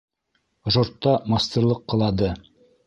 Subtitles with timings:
[0.77, 2.37] Жортта мастерлыҡ ҡылады.